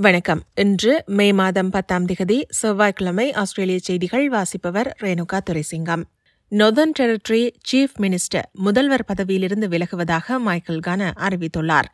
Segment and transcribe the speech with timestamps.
[0.00, 0.42] வணக்கம்.
[0.54, 6.02] இன்று மே மாதம் பத்தாம் திகதி செவ்வாய்க்கிழமை ஆஸ்திரேலிய செய்திகள் வாசிப்பவர் Renuka Duraisingam.
[6.50, 11.84] Northern territory chief minister முதல்வர் பதவியிலிருந்து விலகுவதாக மைக்கேல் கான அறிவித்துள்ளார்.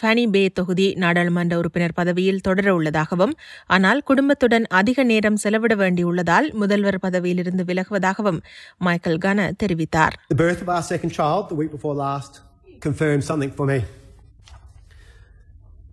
[0.00, 3.34] ஃபனி பே தொகுதி நாடாளுமன்ற உறுப்பினர் பதவியில் தொடர உள்ளதாகவும்
[3.66, 8.40] ஆனால் குடும்பத்துடன் அதிக நேரம் செலவிட வேண்டியுள்ளதால் முதல்வர் பதவியிலிருந்து விலகுவதாகவும்
[8.78, 10.12] மைக்கேல் கான தெரிவித்தார்.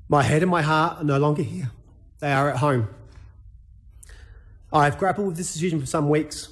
[0.10, 1.72] My head and my heart are no longer here,
[2.20, 2.90] they are at home.
[4.72, 6.50] I have grappled with this decision for some weeks,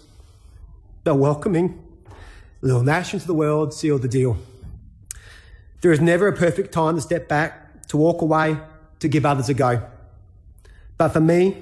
[1.03, 1.83] but welcoming
[2.61, 4.37] little Nash into the world sealed the deal.
[5.81, 8.57] There is never a perfect time to step back, to walk away,
[8.99, 9.81] to give others a go.
[10.97, 11.57] But for me,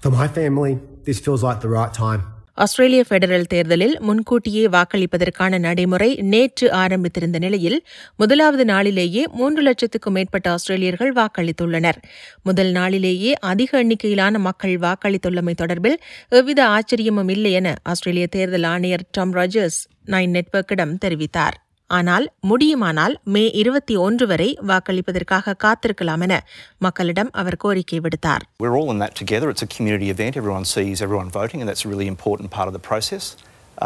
[0.00, 2.26] for my family, this feels like the right time.
[2.54, 7.86] ஆஸ்திரேலிய federal தேர்தலில் முன்கூட்டியே வாக்களிப்பதற்கான நடைமுறை நேற்று ஆரம்பித்திருந்த நிலையில்
[8.16, 11.98] முதலாவது நாளிலேயே மூன்று லட்சத்துக்கும் மேற்பட்ட ஆஸ்திரேலியர்கள் வாக்களித்துள்ளனர்.
[12.42, 19.32] முதல் நாளிலேயே அதிக எண்ணிக்கையிலான மக்கள் வாக்களித்துள்ளமை தொடர்பில் எவ்வித ஆச்சரியமும் இல்லை என ஆஸ்திரேலிய தேர்தல் ஆணையர் டாம்
[19.32, 21.58] ராஜர்ஸ் நைன் நெட்வொர்க்கிடம் தெரிவித்தார்.
[21.91, 26.35] ஆனால் முடியுமானால் மே இருபத்தி ஒன்று வரை வாக்களிப்பதற்காக காத்திருக்கலாம் என
[26.77, 29.49] மக்களிடம் அவர் கோரிக்கை விடுத்தார் We're all in that together.
[29.53, 30.35] It's a community event.
[30.41, 33.27] Everyone sees everyone voting, and that's a really important part of the process.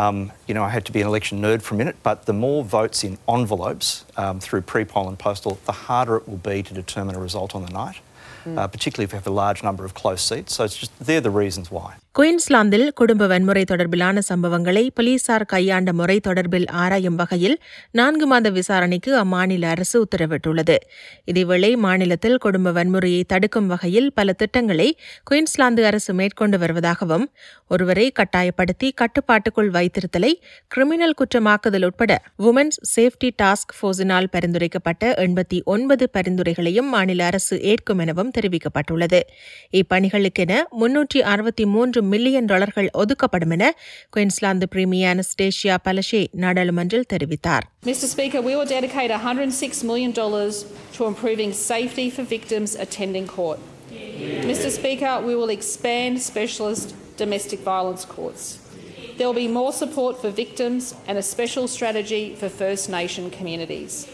[0.01, 2.33] Um, you know, I had to be an election nerd for a minute, but the
[2.45, 6.73] more votes in envelopes um, through pre-poll and postal, the harder it will be to
[6.73, 7.97] determine a result on the night,
[8.59, 10.55] uh, particularly if we have a large number of close seats.
[10.55, 11.89] So it's just they're the reasons why.
[12.16, 17.56] குயின்ஸ்லாந்தில் குடும்ப வன்முறை தொடர்பிலான சம்பவங்களை போலீசார் கையாண்ட முறை தொடர்பில் ஆராயும் வகையில்
[17.90, 20.76] நான்கு மாத விசாரணைக்கு அம்மாநில அரசு உத்தரவிட்டுள்ளது.
[21.32, 24.88] இதேவேளை மாநிலத்தில் குடும்ப வன்முறையை தடுக்கும் வகையில் பல திட்டங்களை
[25.30, 27.26] குயின்ஸ்லாந்து அரசு மேற்கொண்டு வருவதாகவும்
[27.68, 30.32] ஒருவரை கட்டாயப்படுத்தி கட்டுப்பாட்டுக்குள் வைத்திருத்தலை
[30.68, 38.32] கிரிமினல் குற்றமாக்குதல் உட்பட உமன்ஸ் சேஃப்டி டாஸ்க் போர்ஸினால் பரிந்துரைக்கப்பட்ட எண்பத்தி ஒன்பது பரிந்துரைகளையும் மாநில அரசு ஏற்கும் எனவும்
[38.40, 39.22] தெரிவிக்கப்பட்டுள்ளது.
[39.72, 43.65] இப்பணிகளுக்கென முன்னூற்றி அறுபத்தி மூன்று மில்லியன் டாலர்கள் ஒதுக்கப்படும் என
[44.09, 50.13] குயின்ஸ்லாந்து பிரீமியர் அனஸ்டேஷியா பலஷே நாடாளுமன்றில் தெரிவித்தார் Mr Speaker, we will dedicate $106 million
[50.93, 53.59] to improving safety for victims attending court.
[54.51, 58.43] Mr Speaker, we will expand specialist domestic violence courts.
[59.17, 64.07] There will be more support for victims and a special strategy for First Nation communities.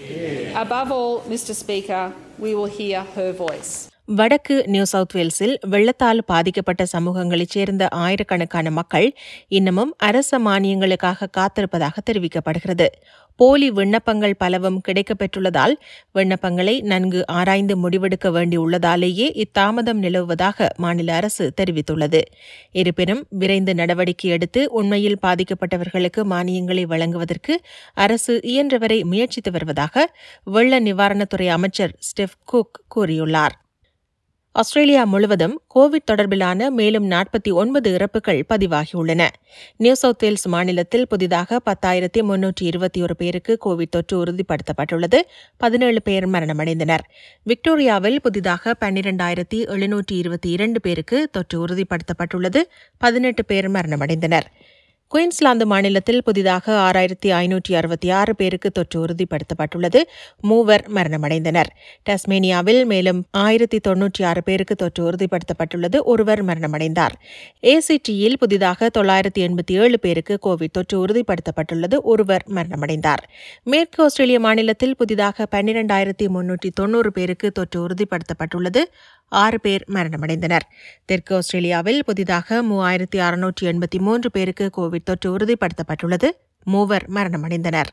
[0.55, 3.89] Above all, Mr Speaker, we will hear her voice.
[4.08, 9.14] வடக்கு New South வேல்ஸில் வெள்ளத்தால் பாதிக்கப்பட்ட சமூகங்களைச் சேர்ந்த ஆயிரக்கணக்கான மக்கள்
[9.48, 12.86] இன்னமும் அரச மானியங்களுக்காக காத்திருப்பதாக தெரிவிக்கப்படுகிறது.
[13.36, 15.74] போலி விண்ணப்பங்கள் பலவும் கிடைக்கப்பெற்றுள்ளதால்
[16.14, 22.20] விண்ணப்பங்களை நன்கு ஆராய்ந்து முடிவெடுக்க வேண்டியுள்ளதாலேயே இத்தாமதம் நிலவுவதாக மாநில அரசு தெரிவித்துள்ளது.
[22.72, 27.60] இருப்பினும் விரைந்து நடவடிக்கை எடுத்து உண்மையில் பாதிக்கப்பட்டவர்களுக்கு மானியங்களை வழங்குவதற்கு
[27.94, 30.10] அரசு இயன்றவரை முயற்சித்து வருவதாக
[30.44, 33.56] வெள்ள நிவாரணத்துறை அமைச்சர் ஸ்டெஃப் குக் கூறியுள்ளார்.
[34.52, 39.28] ஆஸ்திரேலியா முழுவதும் கோவிட் தொடர்பிலான மேலும் நாற்பத்தி ஒன்பது இறப்புகள் பதிவாகியுள்ளன.
[39.76, 45.20] நியூ சவுத் வேல்ஸ் மாநிலத்தில் புதிதாக பத்தாயிரத்தி முன்னூற்றி இருபத்தி ஒரு பேருக்கு கோவிட் தொற்று உறுதிப்படுத்தப்பட்டுள்ளது.
[45.56, 46.98] பதினேழு பேர் மரணமடைந்தனர்.
[47.42, 52.62] விக்டோரியாவில் புதிதாக பன்னிரண்டாயிரத்தி எழுநூற்றி இருபத்தி இரண்டு பேருக்கு தொற்று உறுதிப்படுத்தப்பட்டுள்ளது.
[52.98, 54.48] பதினெட்டு பேர் மரணமடைந்தனர்.
[55.12, 60.00] குயின்ஸ்லாந்து மாநிலத்தில் புதிதாக ஆறாயிரத்தி ஐநூற்றி அறுபத்தி ஆறு பேருக்கு தொற்று உறுதிப்படுத்தப்பட்டுள்ளது.
[60.40, 61.70] மூவர் மரணமடைந்தனர்.
[62.10, 66.02] டஸ்மேனியாவில் மேலும் ஆயிரத்தி தொன்னூற்றி ஆறு பேருக்கு தொற்று உறுதிப்படுத்தப்பட்டுள்ளது.
[66.04, 67.10] ஒருவர் மரணமடைந்தார்.
[67.62, 72.00] ஏசிடியில் புதிதாக தொள்ளாயிரத்தி எண்பத்தி ஏழு பேருக்கு கோவிட் தொற்று உறுதிப்படுத்தப்பட்டுள்ளது.
[72.02, 73.22] ஒருவர் மரணமடைந்தார்.
[73.64, 78.84] மேற்கு ஆஸ்திரேலிய மாநிலத்தில் புதிதாக பன்னிரண்டாயிரத்தி முன்னூற்றி தொன்னூறு பேருக்கு தொற்று உறுதிப்படுத்தப்பட்டுள்ளது.
[79.32, 80.66] ஆறு பேர் மரணமடைந்தனர்.
[81.04, 86.31] தெற்கு ஆஸ்திரேலியாவில் புதிதாக மூவாயிரத்தி அறுநூற்றி எண்பத்தி மூன்று பேருக்கு கோவிட் தொற்று உறுதிப்படுத்தப்பட்டுள்ளது.
[86.65, 87.91] மூவர் மரணமடைந்தனர்.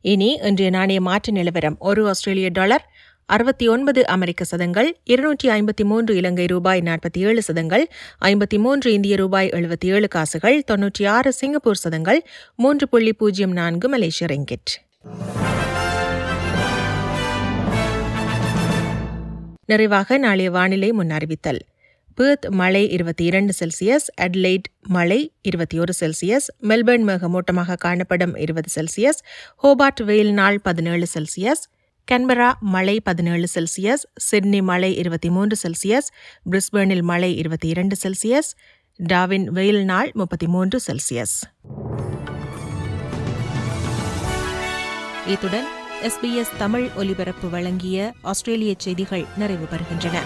[0.00, 1.76] இனி இன்றைய நாணய மாற்று நிலவரம்.
[1.78, 2.84] ஒரு ஆஸ்திரேலிய டாலர்
[3.26, 7.88] அறுபத்தி ஒன்பது அமெரிக்க சதங்கள் இருநூற்றி ஐம்பத்தி மூன்று இலங்கை ரூபாய் நாற்பத்தி ஏழு சதங்கள்
[8.20, 12.26] ஐம்பத்தி மூன்று இந்திய ரூபாய் எழுபத்தி ஏழு காசுகள் தொன்னூற்றி ஆறு சிங்கப்பூர் சதங்கள்
[12.56, 14.72] மூன்று புள்ளி பூஜ்ஜியம் நான்கு மலேசிய ரிங்கிட்.
[19.66, 21.60] நிறைவாக நாளைய வானிலை முன்னறிவித்தல்
[22.18, 29.20] பேர்த் மழை இருபத்தி இரண்டு செல்சியஸ் அட்லைட் மழை இருபத்தி ஒரு செல்சியஸ் மெல்பர்ன் மேகமூட்டமாக காணப்படும் இருபது செல்சியஸ்
[29.62, 31.64] ஹோபார்ட் வெயில் நாள் பதினேழு செல்சியஸ்
[32.12, 36.08] கன்பரா மழை பதினேழு செல்சியஸ் சிட்னி மழை இருபத்தி மூன்று செல்சியஸ்
[36.50, 38.50] பிரிஸ்பேனில் மழை இருபத்தி இரண்டு செல்சியஸ்
[39.08, 41.36] டாவின் வெயில் நாள் முப்பத்தி மூன்று செல்சியஸ்.
[45.26, 45.68] இத்துடன்
[46.02, 50.20] எஸ்பிஎஸ் தமிழ் ஒலிபரப்பு வழங்கிய ஆஸ்திரேலிய செய்திகள் நிறைவு பெறுகின்றன.